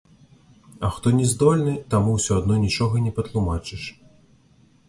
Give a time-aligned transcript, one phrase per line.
[0.79, 3.83] А хто не здольны, таму ўсё адно нічога не патлумачыш.